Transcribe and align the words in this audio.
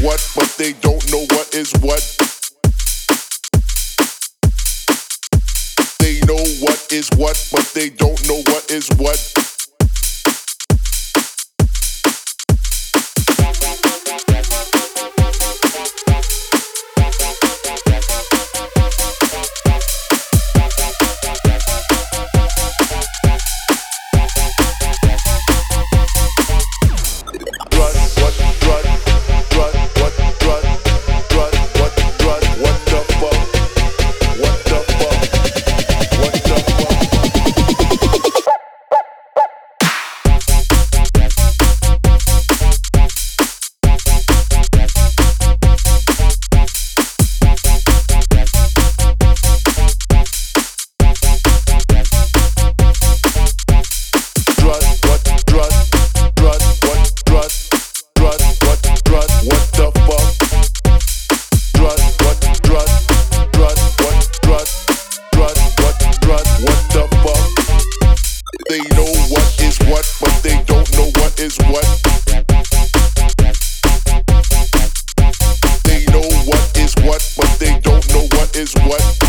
what, 0.00 0.26
but 0.34 0.48
they 0.56 0.72
don't 0.72 1.12
know 1.12 1.26
what 1.36 1.54
is 1.54 1.70
what. 1.82 2.00
They 6.00 6.18
know 6.20 6.42
what 6.64 6.86
is 6.90 7.10
what, 7.18 7.36
but 7.52 7.70
they 7.74 7.90
don't 7.90 8.26
know 8.26 8.40
what 8.46 8.70
is 8.70 8.88
what. 8.96 9.45
What, 69.88 70.06
but 70.20 70.42
they 70.42 70.62
don't 70.64 70.90
know 70.96 71.10
what 71.16 71.40
is 71.40 71.58
what. 71.58 71.84
They 75.84 76.04
know 76.12 76.26
what 76.44 76.78
is 76.78 76.94
what, 77.02 77.34
but 77.36 77.58
they 77.58 77.78
don't 77.80 78.08
know 78.12 78.26
what 78.36 78.56
is 78.56 78.74
what. 78.74 79.25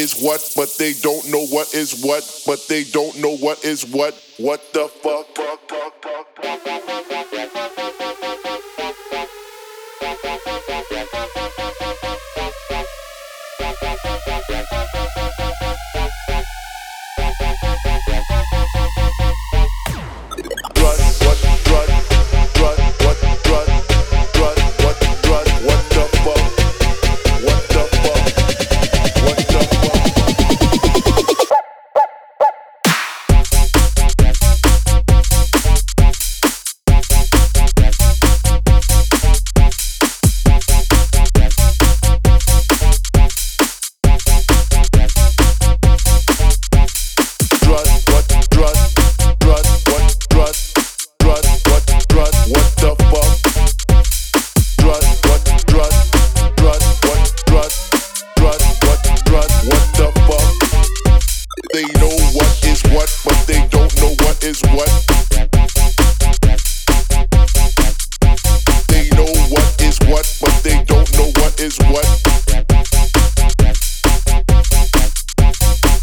Is 0.00 0.18
what 0.18 0.54
but 0.56 0.74
they 0.78 0.94
don't 0.94 1.30
know 1.30 1.44
what 1.48 1.74
is 1.74 2.02
what, 2.02 2.24
but 2.46 2.66
they 2.68 2.84
don't 2.84 3.18
know 3.18 3.36
what 3.36 3.62
is 3.66 3.84
what. 3.84 4.14
What 4.38 4.72
the 4.72 4.88
fuck? 4.88 5.26
what, 63.00 63.20
but 63.24 63.46
they 63.46 63.66
don't 63.68 63.92
know 64.00 64.12
what 64.24 64.44
is 64.44 64.60
what. 64.76 64.90
They 68.88 69.08
know 69.16 69.30
what 69.48 69.68
is 69.80 69.96
what, 70.04 70.26
but 70.40 70.56
they 70.62 70.84
don't 70.84 71.08
know 71.16 71.28
what 71.40 71.60
is 71.60 71.78
what. 71.88 72.04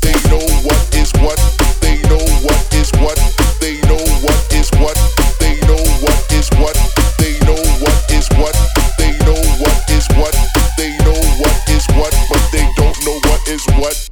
They 0.02 0.18
know 0.30 0.42
what 0.66 0.84
is 0.96 1.12
what, 1.22 1.40
but 1.60 1.74
they 1.82 2.02
know 2.10 2.24
what 2.42 2.74
is 2.74 2.90
what. 2.98 3.18
They 3.62 3.78
know 3.86 4.02
what 4.26 4.54
is 4.54 4.72
what, 4.82 4.98
they 5.38 5.54
know 5.70 5.78
what 6.02 6.32
is 6.34 6.50
what. 6.58 6.78
They 7.20 7.38
know 7.46 7.62
what 7.78 8.10
is 8.10 10.08
what, 10.18 10.34
they 10.78 10.98
know 11.06 11.20
what 11.42 11.70
is 11.70 11.86
what, 11.94 12.14
but 12.30 12.44
they 12.52 12.66
don't 12.76 12.98
know 13.06 13.20
what 13.30 13.48
is 13.48 13.66
what. 13.78 14.07